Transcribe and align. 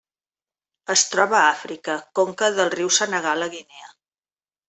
Es 0.93 1.03
troba 1.09 1.35
a 1.39 1.49
Àfrica: 1.57 1.97
conca 2.21 2.49
del 2.59 2.73
riu 2.77 2.91
Senegal 3.01 3.49
a 3.49 3.53
Guinea. 3.57 3.89